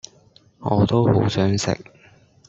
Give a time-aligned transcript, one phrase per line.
[0.57, 1.77] 我都好想食